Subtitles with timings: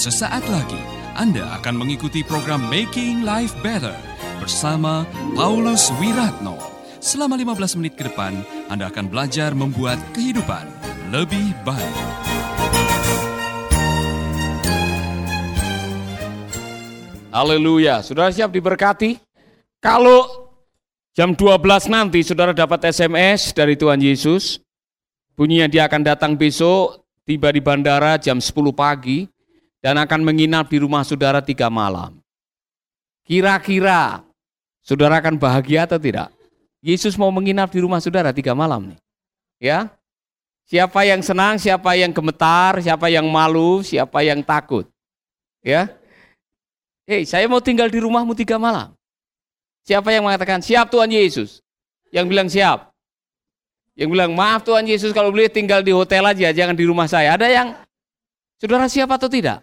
[0.00, 0.80] Sesaat lagi
[1.12, 3.92] Anda akan mengikuti program Making Life Better
[4.40, 5.04] bersama
[5.36, 6.56] Paulus Wiratno.
[7.04, 8.32] Selama 15 menit ke depan,
[8.72, 10.64] Anda akan belajar membuat kehidupan
[11.12, 11.96] lebih baik.
[17.28, 19.20] Haleluya, saudara siap diberkati?
[19.84, 20.48] Kalau
[21.12, 24.64] jam 12 nanti saudara dapat SMS dari Tuhan Yesus,
[25.36, 29.28] bunyinya dia akan datang besok, tiba di bandara jam 10 pagi,
[29.80, 32.20] dan akan menginap di rumah saudara tiga malam.
[33.24, 34.20] Kira-kira
[34.84, 36.28] saudara akan bahagia atau tidak?
[36.80, 39.00] Yesus mau menginap di rumah saudara tiga malam nih.
[39.60, 39.92] Ya,
[40.64, 44.88] siapa yang senang, siapa yang gemetar, siapa yang malu, siapa yang takut.
[45.60, 45.92] Ya,
[47.04, 48.96] hei saya mau tinggal di rumahmu tiga malam.
[49.84, 51.60] Siapa yang mengatakan siap Tuhan Yesus?
[52.12, 52.92] Yang bilang siap.
[53.96, 57.36] Yang bilang maaf Tuhan Yesus kalau boleh tinggal di hotel aja, jangan di rumah saya.
[57.36, 57.68] Ada yang
[58.56, 59.60] saudara siap atau tidak?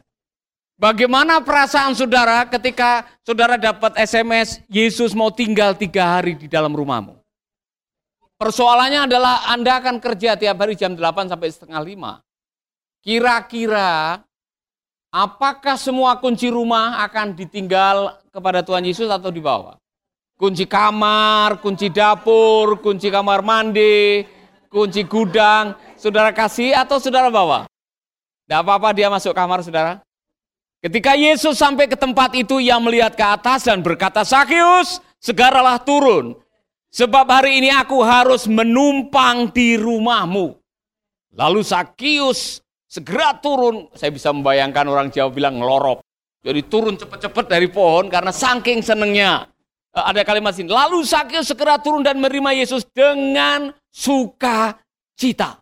[0.77, 7.17] Bagaimana perasaan saudara ketika saudara dapat SMS Yesus mau tinggal tiga hari di dalam rumahmu?
[8.37, 12.21] Persoalannya adalah Anda akan kerja tiap hari jam 8 sampai setengah 5.
[13.01, 14.21] Kira-kira
[15.09, 19.81] apakah semua kunci rumah akan ditinggal kepada Tuhan Yesus atau dibawa?
[20.37, 24.29] Kunci kamar, kunci dapur, kunci kamar mandi,
[24.69, 27.65] kunci gudang, saudara kasih atau saudara bawa?
[28.45, 30.05] Tidak apa-apa dia masuk kamar saudara.
[30.87, 36.31] Ketika Yesus sampai ke tempat itu, ia melihat ke atas dan berkata, Sakius, segeralah turun.
[36.95, 40.55] Sebab hari ini aku harus menumpang di rumahmu.
[41.35, 43.91] Lalu Sakius segera turun.
[43.99, 45.99] Saya bisa membayangkan orang Jawa bilang ngelorop.
[46.39, 49.43] Jadi turun cepat-cepat dari pohon karena saking senengnya.
[49.91, 50.71] Eh, ada kalimat sini.
[50.71, 55.59] Lalu Sakius segera turun dan menerima Yesus dengan sukacita.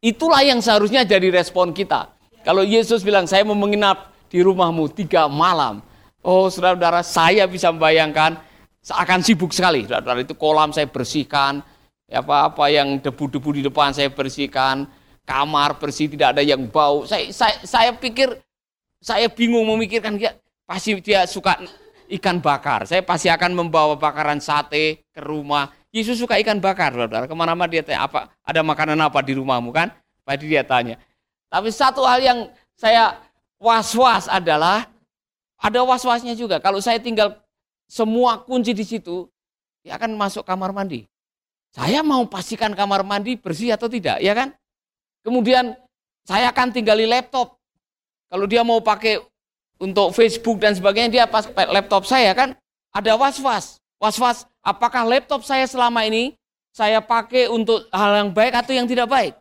[0.00, 2.08] Itulah yang seharusnya jadi respon kita.
[2.40, 5.84] Kalau Yesus bilang, saya mau menginap di rumahmu tiga malam.
[6.24, 8.40] Oh saudara-saudara, saya bisa membayangkan
[8.80, 9.84] seakan sibuk sekali.
[9.84, 11.60] Saudara-saudara itu kolam saya bersihkan,
[12.08, 14.88] apa-apa yang debu-debu di depan saya bersihkan,
[15.28, 17.04] kamar bersih tidak ada yang bau.
[17.04, 18.32] Saya saya, saya pikir
[19.04, 20.32] saya bingung memikirkan dia
[20.64, 21.60] pasti dia suka
[22.08, 22.88] ikan bakar.
[22.88, 25.68] Saya pasti akan membawa bakaran sate ke rumah.
[25.92, 27.28] Yesus suka ikan bakar, saudara.
[27.28, 29.92] Ke mana-mana dia tanya, apa, ada makanan apa di rumahmu kan?
[30.24, 30.96] Pasti dia tanya.
[31.52, 32.38] Tapi satu hal yang
[32.72, 33.20] saya
[33.62, 34.90] was-was adalah
[35.62, 36.58] ada was-wasnya juga.
[36.58, 37.38] Kalau saya tinggal
[37.86, 39.30] semua kunci di situ,
[39.86, 41.06] dia akan masuk kamar mandi.
[41.70, 44.50] Saya mau pastikan kamar mandi bersih atau tidak, ya kan?
[45.22, 45.78] Kemudian
[46.26, 47.56] saya akan tinggali laptop.
[48.26, 49.22] Kalau dia mau pakai
[49.78, 52.58] untuk Facebook dan sebagainya, dia pas laptop saya kan
[52.90, 53.78] ada was-was.
[54.02, 56.34] Was-was, apakah laptop saya selama ini
[56.74, 59.32] saya pakai untuk hal yang baik atau yang tidak baik?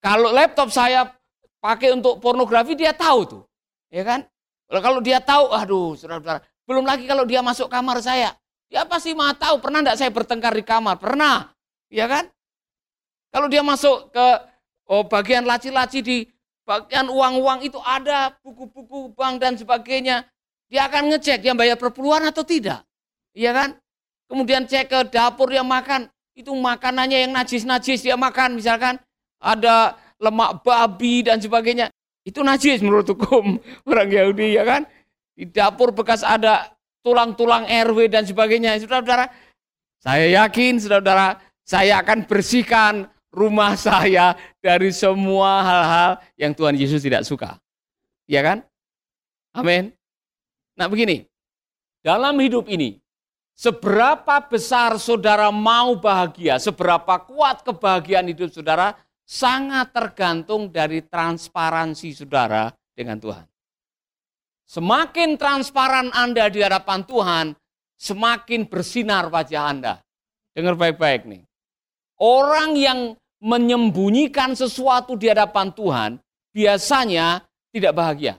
[0.00, 1.10] Kalau laptop saya
[1.60, 3.42] pakai untuk pornografi dia tahu tuh.
[3.92, 4.26] Ya kan?
[4.70, 8.34] Kalau dia tahu, aduh, saudara-saudara, belum lagi kalau dia masuk kamar saya.
[8.70, 10.94] Dia pasti mah tahu, pernah enggak saya bertengkar di kamar?
[10.96, 11.50] Pernah.
[11.90, 12.30] Ya kan?
[13.34, 14.26] Kalau dia masuk ke
[14.90, 16.18] oh, bagian laci-laci di
[16.62, 20.22] bagian uang-uang itu ada buku-buku bank dan sebagainya.
[20.70, 22.86] Dia akan ngecek dia bayar perpuluhan atau tidak.
[23.34, 23.70] Iya kan?
[24.30, 26.06] Kemudian cek ke dapur dia makan.
[26.38, 29.02] Itu makanannya yang najis-najis dia makan misalkan.
[29.42, 31.88] Ada lemak babi dan sebagainya.
[32.22, 33.56] Itu najis menurut hukum
[33.90, 34.84] orang Yahudi ya kan.
[35.32, 38.76] Di dapur bekas ada tulang-tulang RW dan sebagainya.
[38.76, 39.32] Saudara-saudara,
[40.04, 47.24] saya yakin saudara-saudara, saya akan bersihkan rumah saya dari semua hal-hal yang Tuhan Yesus tidak
[47.24, 47.56] suka.
[48.28, 48.62] Ya kan?
[49.56, 49.90] Amin.
[50.76, 51.26] Nah begini,
[52.04, 53.00] dalam hidup ini,
[53.56, 58.96] seberapa besar saudara mau bahagia, seberapa kuat kebahagiaan hidup saudara,
[59.30, 62.66] sangat tergantung dari transparansi saudara
[62.98, 63.46] dengan Tuhan.
[64.66, 67.46] Semakin transparan Anda di hadapan Tuhan,
[67.94, 69.94] semakin bersinar wajah Anda.
[70.50, 71.42] Dengar baik-baik nih.
[72.18, 76.10] Orang yang menyembunyikan sesuatu di hadapan Tuhan
[76.50, 78.34] biasanya tidak bahagia.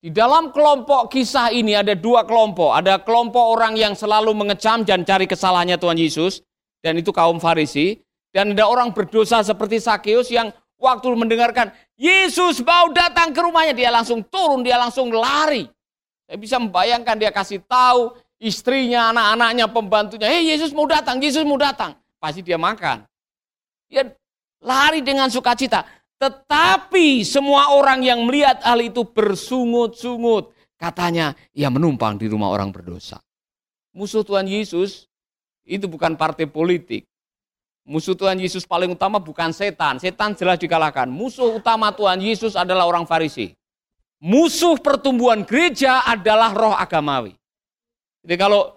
[0.00, 2.74] Di dalam kelompok kisah ini ada dua kelompok.
[2.74, 6.42] Ada kelompok orang yang selalu mengecam dan cari kesalahannya Tuhan Yesus.
[6.80, 8.00] Dan itu kaum Farisi.
[8.30, 13.90] Dan ada orang berdosa seperti Sakeus yang waktu mendengarkan Yesus mau datang ke rumahnya, dia
[13.90, 15.66] langsung turun, dia langsung lari.
[16.30, 21.60] Saya bisa membayangkan dia kasih tahu istrinya, anak-anaknya, pembantunya, hei Yesus mau datang, Yesus mau
[21.60, 21.98] datang.
[22.16, 23.04] Pasti dia makan.
[23.90, 24.08] Dia
[24.62, 25.84] lari dengan sukacita.
[26.20, 30.52] Tetapi semua orang yang melihat hal itu bersungut-sungut.
[30.76, 33.20] Katanya, ia menumpang di rumah orang berdosa.
[33.92, 35.08] Musuh Tuhan Yesus
[35.64, 37.04] itu bukan partai politik.
[37.90, 39.98] Musuh Tuhan Yesus paling utama bukan setan.
[39.98, 41.10] Setan jelas dikalahkan.
[41.10, 43.50] Musuh utama Tuhan Yesus adalah orang Farisi.
[44.20, 47.32] musuh pertumbuhan gereja adalah roh agamawi.
[48.20, 48.76] Jadi kalau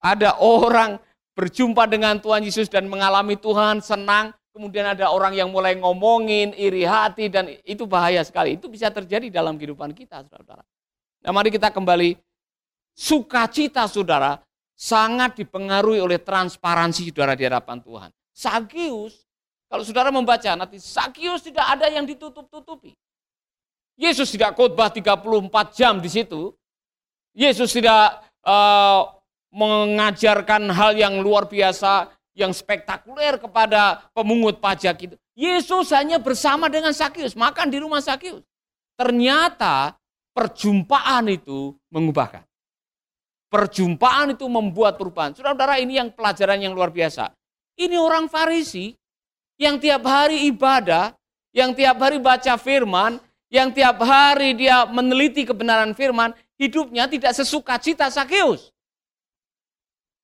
[0.00, 0.96] ada orang
[1.36, 6.88] berjumpa dengan Tuhan Yesus dan mengalami Tuhan senang, kemudian ada orang yang mulai ngomongin, iri
[6.88, 8.56] hati, dan itu bahaya sekali.
[8.56, 10.64] Itu bisa terjadi dalam kehidupan kita, saudara-saudara.
[11.20, 12.16] Nah mari kita kembali,
[12.96, 14.40] sukacita saudara
[14.72, 18.10] sangat dipengaruhi oleh transparansi saudara di hadapan Tuhan.
[18.38, 19.26] Sakius,
[19.66, 22.94] kalau saudara membaca nanti, Sakius tidak ada yang ditutup-tutupi.
[23.98, 26.54] Yesus tidak khotbah 34 jam di situ.
[27.34, 29.10] Yesus tidak uh,
[29.50, 35.16] mengajarkan hal yang luar biasa, yang spektakuler kepada pemungut pajak itu.
[35.34, 38.46] Yesus hanya bersama dengan Sakius, makan di rumah Sakius.
[38.94, 39.98] Ternyata
[40.30, 42.46] perjumpaan itu mengubahkan.
[43.50, 45.34] Perjumpaan itu membuat perubahan.
[45.34, 47.34] Saudara-saudara ini yang pelajaran yang luar biasa.
[47.78, 48.90] Ini orang Farisi
[49.54, 51.14] yang tiap hari ibadah,
[51.54, 57.78] yang tiap hari baca firman, yang tiap hari dia meneliti kebenaran firman, hidupnya tidak sesuka
[57.78, 58.74] cita Sakius.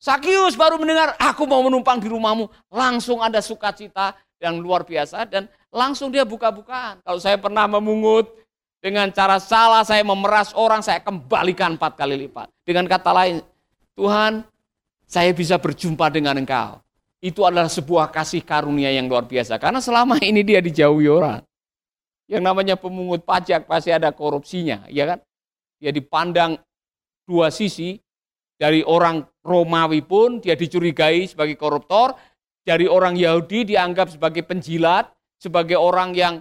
[0.03, 2.51] Sakius baru mendengar, aku mau menumpang di rumahmu.
[2.69, 7.01] Langsung ada sukacita yang luar biasa dan langsung dia buka-bukaan.
[7.01, 8.29] Kalau saya pernah memungut
[8.85, 12.53] dengan cara salah, saya memeras orang, saya kembalikan empat kali lipat.
[12.69, 13.41] Dengan kata lain,
[13.97, 14.45] Tuhan,
[15.09, 16.84] saya bisa berjumpa dengan engkau.
[17.25, 19.57] Itu adalah sebuah kasih karunia yang luar biasa.
[19.57, 21.41] Karena selama ini dia dijauhi orang.
[22.29, 25.19] Yang namanya pemungut pajak pasti ada korupsinya, ya kan?
[25.81, 26.61] Dia dipandang
[27.25, 27.97] dua sisi,
[28.61, 32.13] dari orang Romawi pun dia dicurigai sebagai koruptor,
[32.65, 36.35] dari orang Yahudi dianggap sebagai penjilat, sebagai orang yang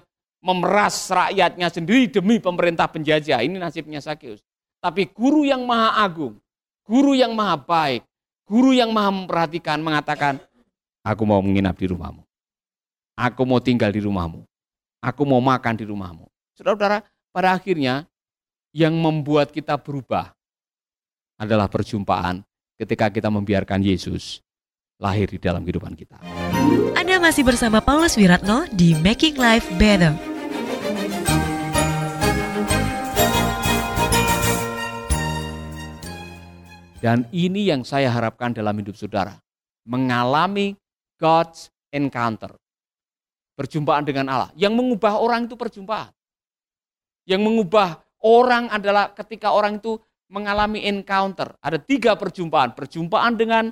[0.43, 3.43] memeras rakyatnya sendiri demi pemerintah penjajah.
[3.43, 4.43] Ini nasibnya Sakius.
[4.83, 6.39] Tapi guru yang maha agung,
[6.83, 8.03] guru yang maha baik,
[8.43, 10.39] guru yang maha memperhatikan mengatakan,
[11.03, 12.23] aku mau menginap di rumahmu.
[13.13, 14.47] Aku mau tinggal di rumahmu.
[15.03, 16.25] Aku mau makan di rumahmu.
[16.55, 18.07] Saudara-saudara, pada akhirnya
[18.71, 20.31] yang membuat kita berubah
[21.37, 22.41] adalah perjumpaan
[22.79, 24.41] ketika kita membiarkan Yesus
[24.97, 26.23] lahir di dalam kehidupan kita.
[26.95, 30.15] Anda masih bersama Paulus Wiratno di Making Life Better.
[37.03, 39.35] Dan ini yang saya harapkan dalam hidup saudara.
[39.83, 40.79] Mengalami
[41.23, 42.51] God's encounter
[43.55, 44.49] perjumpaan dengan Allah.
[44.57, 46.11] Yang mengubah orang itu perjumpaan.
[47.23, 49.95] Yang mengubah orang adalah ketika orang itu
[50.27, 51.55] mengalami encounter.
[51.61, 52.73] Ada tiga perjumpaan.
[52.73, 53.69] Perjumpaan dengan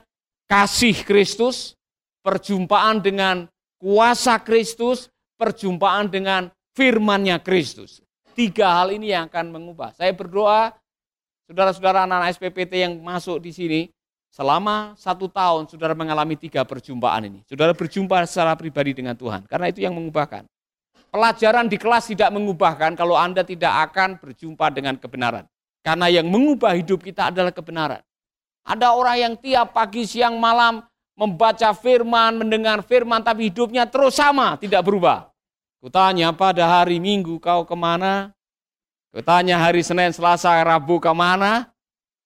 [0.48, 1.76] kasih Kristus,
[2.22, 3.50] perjumpaan dengan
[3.82, 6.48] kuasa Kristus, perjumpaan dengan
[6.78, 8.00] firmannya Kristus.
[8.32, 9.92] Tiga hal ini yang akan mengubah.
[9.92, 10.72] Saya berdoa,
[11.50, 13.82] saudara-saudara anak-anak SPPT yang masuk di sini,
[14.32, 17.40] Selama satu tahun saudara mengalami tiga perjumpaan ini.
[17.52, 19.44] Saudara berjumpa secara pribadi dengan Tuhan.
[19.44, 20.48] Karena itu yang mengubahkan.
[21.12, 25.44] Pelajaran di kelas tidak mengubahkan kalau Anda tidak akan berjumpa dengan kebenaran.
[25.84, 28.00] Karena yang mengubah hidup kita adalah kebenaran.
[28.64, 30.80] Ada orang yang tiap pagi, siang, malam
[31.18, 35.28] membaca firman, mendengar firman, tapi hidupnya terus sama, tidak berubah.
[35.82, 38.32] Kutanya pada hari Minggu kau ke mana?
[39.12, 41.71] Kutanya hari Senin, Selasa, Rabu ke mana?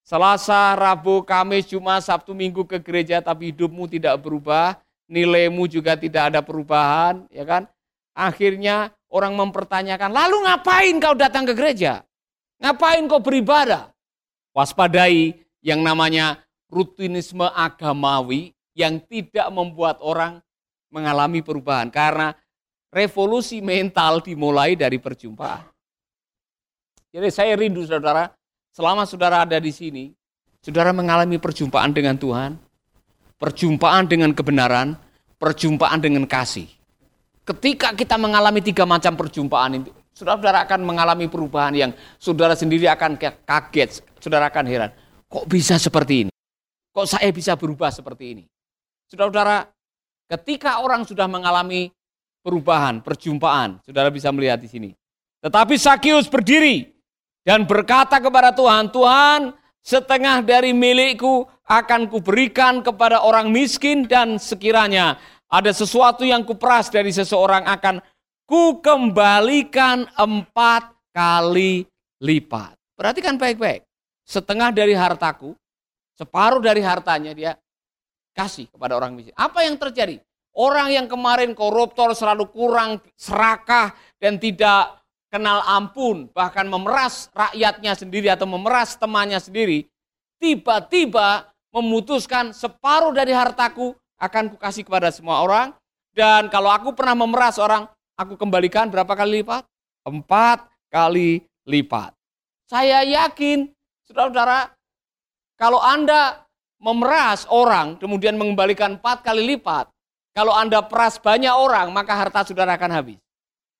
[0.05, 4.77] Selasa, Rabu, Kamis, Jumat, Sabtu, Minggu ke gereja tapi hidupmu tidak berubah,
[5.09, 7.65] nilaimu juga tidak ada perubahan, ya kan?
[8.13, 12.05] Akhirnya orang mempertanyakan, lalu ngapain kau datang ke gereja?
[12.61, 13.89] Ngapain kau beribadah?
[14.53, 16.37] Waspadai yang namanya
[16.69, 20.37] rutinisme agamawi yang tidak membuat orang
[20.93, 22.37] mengalami perubahan karena
[22.93, 25.65] revolusi mental dimulai dari perjumpaan.
[27.09, 28.34] Jadi saya rindu saudara,
[28.75, 30.11] Selama saudara ada di sini,
[30.59, 32.59] saudara mengalami perjumpaan dengan Tuhan,
[33.39, 34.99] perjumpaan dengan kebenaran,
[35.39, 36.67] perjumpaan dengan kasih.
[37.47, 43.15] Ketika kita mengalami tiga macam perjumpaan itu, saudara-saudara akan mengalami perubahan yang saudara sendiri akan
[43.47, 44.91] kaget, saudara akan heran.
[45.31, 46.31] Kok bisa seperti ini?
[46.91, 48.43] Kok saya bisa berubah seperti ini?
[49.07, 49.71] Saudara-saudara,
[50.35, 51.95] ketika orang sudah mengalami
[52.43, 54.89] perubahan, perjumpaan, saudara bisa melihat di sini.
[55.39, 56.94] Tetapi Sakius berdiri
[57.45, 59.53] dan berkata kepada Tuhan, Tuhan
[59.85, 67.13] setengah dari milikku akan kuberikan kepada orang miskin dan sekiranya ada sesuatu yang kuperas dari
[67.13, 68.01] seseorang akan
[68.49, 71.85] kukembalikan empat kali
[72.17, 72.73] lipat.
[72.97, 73.85] Perhatikan baik-baik.
[74.25, 75.53] Setengah dari hartaku,
[76.17, 77.53] separuh dari hartanya dia
[78.33, 79.37] kasih kepada orang miskin.
[79.37, 80.17] Apa yang terjadi?
[80.55, 85.04] Orang yang kemarin koruptor selalu kurang serakah dan tidak
[85.35, 89.83] kenal ampun, bahkan memeras rakyatnya sendiri atau memeras temannya sendiri,
[90.39, 95.75] tiba-tiba memutuskan separuh dari hartaku akan kukasih kepada semua orang.
[96.15, 99.67] Dan kalau aku pernah memeras orang, aku kembalikan berapa kali lipat?
[100.07, 102.15] Empat kali lipat.
[102.71, 103.67] Saya yakin,
[104.07, 104.71] saudara-saudara,
[105.59, 106.47] kalau Anda
[106.79, 109.91] memeras orang, kemudian mengembalikan empat kali lipat,
[110.31, 113.19] kalau Anda peras banyak orang, maka harta saudara akan habis.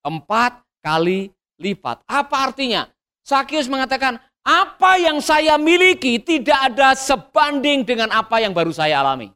[0.04, 2.04] Empat kali lipat.
[2.08, 2.88] Apa artinya?
[3.26, 9.34] Sakius mengatakan, apa yang saya miliki tidak ada sebanding dengan apa yang baru saya alami.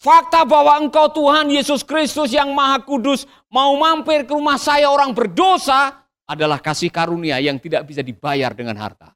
[0.00, 5.12] Fakta bahwa engkau Tuhan Yesus Kristus yang maha kudus mau mampir ke rumah saya orang
[5.12, 9.12] berdosa adalah kasih karunia yang tidak bisa dibayar dengan harta.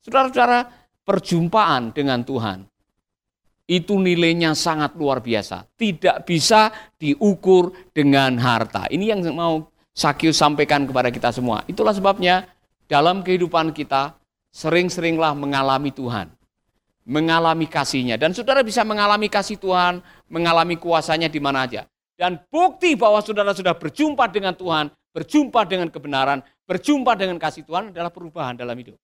[0.00, 0.68] Saudara-saudara,
[1.04, 2.64] perjumpaan dengan Tuhan
[3.66, 5.66] itu nilainya sangat luar biasa.
[5.74, 8.86] Tidak bisa diukur dengan harta.
[8.88, 11.64] Ini yang mau Sakyus sampaikan kepada kita semua.
[11.64, 12.44] Itulah sebabnya
[12.84, 14.12] dalam kehidupan kita
[14.52, 16.36] sering-seringlah mengalami Tuhan
[17.06, 18.18] mengalami kasihnya.
[18.18, 21.86] Dan saudara bisa mengalami kasih Tuhan, mengalami kuasanya di mana aja.
[22.18, 27.94] Dan bukti bahwa saudara sudah berjumpa dengan Tuhan, berjumpa dengan kebenaran, berjumpa dengan kasih Tuhan
[27.94, 28.98] adalah perubahan dalam hidup.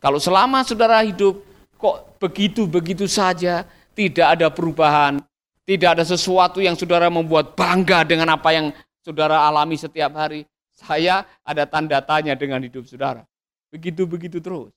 [0.00, 1.44] Kalau selama saudara hidup
[1.76, 5.20] kok begitu-begitu saja, tidak ada perubahan,
[5.68, 8.72] tidak ada sesuatu yang saudara membuat bangga dengan apa yang
[9.02, 13.26] saudara alami setiap hari, saya ada tanda tanya dengan hidup saudara.
[13.68, 14.72] Begitu-begitu terus.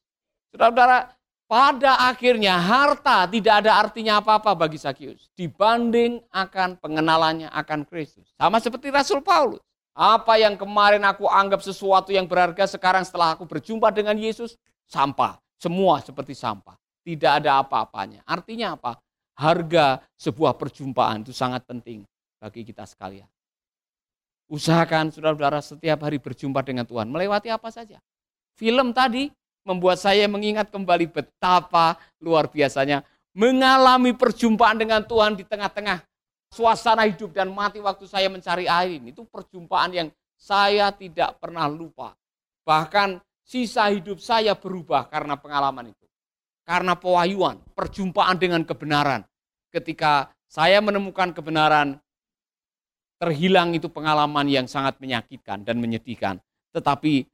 [0.51, 1.15] Saudara-saudara,
[1.45, 8.33] pada akhirnya harta tidak ada artinya apa-apa bagi Sakyus dibanding akan pengenalannya akan Kristus.
[8.33, 9.61] Sama seperti Rasul Paulus.
[9.95, 15.39] Apa yang kemarin aku anggap sesuatu yang berharga sekarang setelah aku berjumpa dengan Yesus sampah.
[15.55, 16.75] Semua seperti sampah.
[17.05, 18.25] Tidak ada apa-apanya.
[18.27, 18.99] Artinya apa?
[19.37, 22.03] Harga sebuah perjumpaan itu sangat penting
[22.41, 23.29] bagi kita sekalian.
[24.45, 27.09] Usahakan saudara-saudara setiap hari berjumpa dengan Tuhan.
[27.09, 27.97] Melewati apa saja.
[28.53, 29.33] Film tadi
[29.65, 33.01] membuat saya mengingat kembali betapa luar biasanya
[33.33, 36.05] mengalami perjumpaan dengan Tuhan di tengah-tengah
[36.53, 39.11] suasana hidup dan mati waktu saya mencari air ini.
[39.11, 42.13] Itu perjumpaan yang saya tidak pernah lupa.
[42.63, 46.05] Bahkan sisa hidup saya berubah karena pengalaman itu.
[46.65, 49.21] Karena pewahyuan, perjumpaan dengan kebenaran.
[49.69, 52.01] Ketika saya menemukan kebenaran,
[53.25, 56.37] terhilang itu pengalaman yang sangat menyakitkan dan menyedihkan.
[56.69, 57.25] Tetapi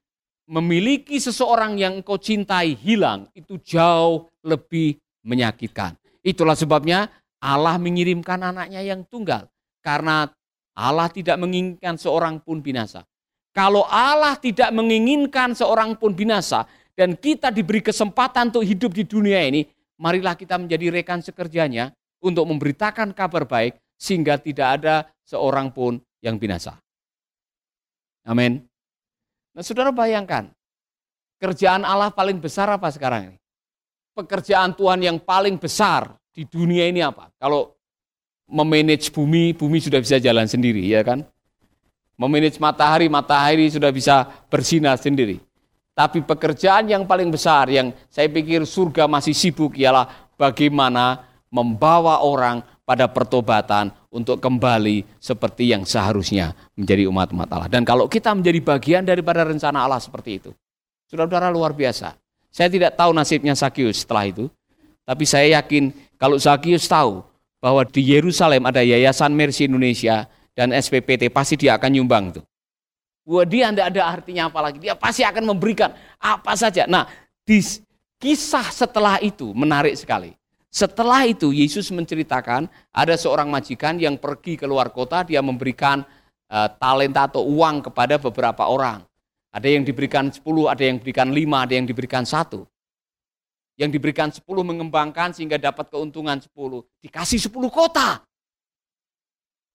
[0.47, 4.95] memiliki seseorang yang engkau cintai hilang itu jauh lebih
[5.27, 5.99] menyakitkan.
[6.23, 7.11] Itulah sebabnya
[7.43, 9.51] Allah mengirimkan anaknya yang tunggal.
[9.83, 10.31] Karena
[10.71, 13.03] Allah tidak menginginkan seorang pun binasa.
[13.51, 16.63] Kalau Allah tidak menginginkan seorang pun binasa
[16.95, 19.67] dan kita diberi kesempatan untuk hidup di dunia ini,
[19.99, 21.91] marilah kita menjadi rekan sekerjanya
[22.23, 24.95] untuk memberitakan kabar baik sehingga tidak ada
[25.31, 26.75] seorang pun yang binasa.
[28.27, 28.59] Amin.
[29.55, 30.51] Nah saudara bayangkan,
[31.39, 33.37] kerjaan Allah paling besar apa sekarang ini?
[34.11, 37.31] Pekerjaan Tuhan yang paling besar di dunia ini apa?
[37.39, 37.79] Kalau
[38.51, 41.23] memanage bumi, bumi sudah bisa jalan sendiri, ya kan?
[42.19, 45.39] Memanage matahari, matahari sudah bisa bersinar sendiri.
[45.95, 52.63] Tapi pekerjaan yang paling besar yang saya pikir surga masih sibuk ialah bagaimana membawa orang
[52.83, 57.69] pada pertobatan untuk kembali seperti yang seharusnya menjadi umat-umat Allah.
[57.71, 60.51] Dan kalau kita menjadi bagian daripada rencana Allah seperti itu,
[61.07, 62.17] saudara-saudara luar biasa.
[62.51, 64.51] Saya tidak tahu nasibnya Sakius setelah itu,
[65.07, 67.23] tapi saya yakin kalau Sakius tahu
[67.63, 72.41] bahwa di Yerusalem ada Yayasan Mercy Indonesia dan SPPT, pasti dia akan nyumbang itu.
[73.21, 74.81] Wah, dia tidak ada artinya apa lagi.
[74.81, 76.89] Dia pasti akan memberikan apa saja.
[76.89, 77.05] Nah,
[77.45, 77.61] di
[78.17, 80.33] kisah setelah itu menarik sekali.
[80.71, 85.99] Setelah itu Yesus menceritakan ada seorang majikan yang pergi ke luar kota, dia memberikan
[86.47, 89.03] uh, talenta atau uang kepada beberapa orang.
[89.51, 90.39] Ada yang diberikan 10,
[90.71, 92.63] ada yang diberikan 5, ada yang diberikan satu.
[93.75, 96.87] Yang diberikan 10 mengembangkan sehingga dapat keuntungan 10.
[97.03, 98.23] Dikasih 10 kota.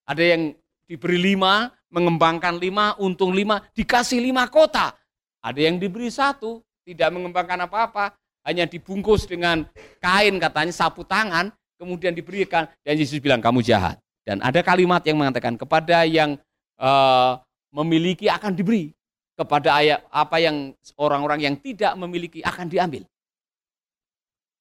[0.09, 0.57] Ada yang
[0.89, 4.97] diberi 5, mengembangkan 5, untung 5, dikasih 5 kota.
[5.45, 9.67] Ada yang diberi satu, tidak mengembangkan apa-apa, hanya dibungkus dengan
[9.99, 13.99] kain katanya sapu tangan, kemudian diberikan dan Yesus bilang kamu jahat.
[14.23, 16.39] Dan ada kalimat yang mengatakan kepada yang
[16.79, 17.39] uh,
[17.75, 18.95] memiliki akan diberi,
[19.35, 23.03] kepada ayat apa yang orang-orang yang tidak memiliki akan diambil.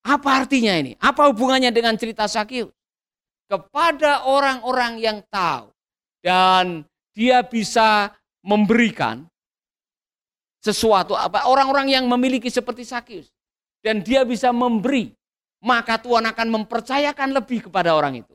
[0.05, 0.93] Apa artinya ini?
[1.01, 2.69] Apa hubungannya dengan cerita Sakius?
[3.49, 5.69] Kepada orang-orang yang tahu
[6.25, 9.25] dan dia bisa memberikan
[10.65, 13.29] sesuatu apa orang-orang yang memiliki seperti Sakius
[13.85, 15.13] dan dia bisa memberi,
[15.61, 18.33] maka Tuhan akan mempercayakan lebih kepada orang itu.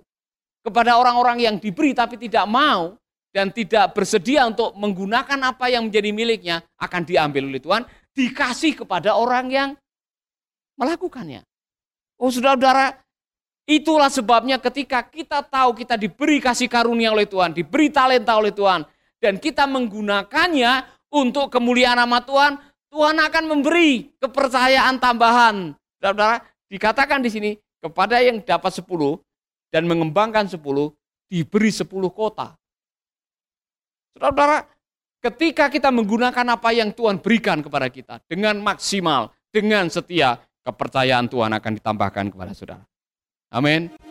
[0.63, 2.95] Kepada orang-orang yang diberi tapi tidak mau
[3.35, 7.83] dan tidak bersedia untuk menggunakan apa yang menjadi miliknya akan diambil oleh Tuhan,
[8.15, 9.69] dikasih kepada orang yang
[10.79, 11.43] melakukannya.
[12.23, 13.03] Oh saudara-saudara,
[13.67, 18.87] itulah sebabnya ketika kita tahu kita diberi kasih karunia oleh Tuhan, diberi talenta oleh Tuhan,
[19.19, 25.73] dan kita menggunakannya untuk kemuliaan nama Tuhan, Tuhan akan memberi kepercayaan tambahan.
[26.03, 28.91] Saudara, dikatakan di sini kepada yang dapat 10
[29.71, 30.59] dan mengembangkan 10
[31.31, 32.59] diberi 10 kota.
[34.19, 34.67] Saudara,
[35.23, 41.55] ketika kita menggunakan apa yang Tuhan berikan kepada kita dengan maksimal, dengan setia, kepercayaan Tuhan
[41.55, 42.85] akan ditambahkan kepada saudara.
[43.55, 44.10] Amin.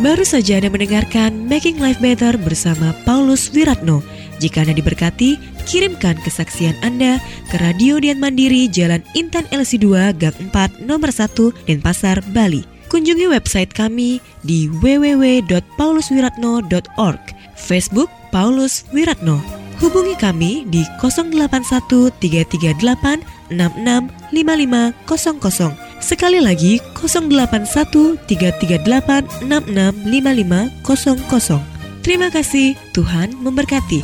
[0.00, 4.00] Baru saja Anda mendengarkan Making Life Better bersama Paulus Wiratno.
[4.40, 5.36] Jika Anda diberkati,
[5.68, 7.20] kirimkan kesaksian Anda
[7.52, 12.64] ke Radio Dian Mandiri Jalan Intan LC2 Gang 4 Nomor 1 Denpasar, Bali.
[12.88, 17.22] Kunjungi website kami di www.pauluswiratno.org
[17.60, 19.36] Facebook Paulus Wiratno.
[19.84, 31.60] Hubungi kami di 081 338 665500 Sekali lagi 081 338 665500.
[32.00, 34.00] Terima kasih, Tuhan memberkati.